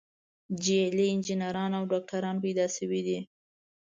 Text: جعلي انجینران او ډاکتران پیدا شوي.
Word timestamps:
جعلي 0.63 1.05
انجینران 1.13 1.71
او 1.77 1.83
ډاکتران 1.91 2.35
پیدا 2.45 2.65
شوي. 2.77 3.01